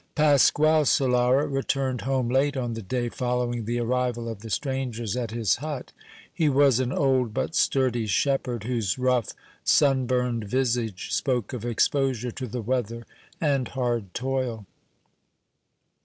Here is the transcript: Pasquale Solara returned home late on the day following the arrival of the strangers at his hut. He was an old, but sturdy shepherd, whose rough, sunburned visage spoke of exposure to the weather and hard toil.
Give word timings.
Pasquale 0.15 0.81
Solara 0.83 1.45
returned 1.47 2.01
home 2.01 2.27
late 2.27 2.57
on 2.57 2.73
the 2.73 2.81
day 2.81 3.07
following 3.07 3.65
the 3.65 3.77
arrival 3.79 4.27
of 4.27 4.39
the 4.39 4.49
strangers 4.49 5.15
at 5.15 5.29
his 5.29 5.57
hut. 5.57 5.91
He 6.33 6.49
was 6.49 6.79
an 6.79 6.91
old, 6.91 7.35
but 7.35 7.53
sturdy 7.53 8.07
shepherd, 8.07 8.63
whose 8.63 8.97
rough, 8.97 9.33
sunburned 9.63 10.45
visage 10.45 11.13
spoke 11.13 11.53
of 11.53 11.63
exposure 11.65 12.31
to 12.31 12.47
the 12.47 12.63
weather 12.63 13.05
and 13.39 13.67
hard 13.67 14.15
toil. 14.15 14.65